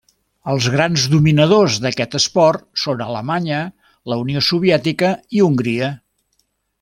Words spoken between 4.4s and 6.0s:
Soviètica i Hongria.